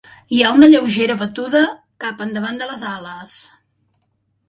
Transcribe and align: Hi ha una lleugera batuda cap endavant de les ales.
Hi 0.35 0.39
ha 0.45 0.53
una 0.59 0.69
lleugera 0.71 1.17
batuda 1.19 1.63
cap 2.07 2.25
endavant 2.29 2.61
de 2.65 2.73
les 2.73 2.89
ales. 2.97 3.41